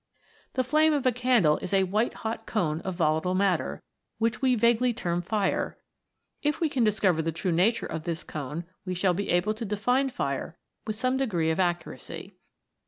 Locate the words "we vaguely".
4.41-4.95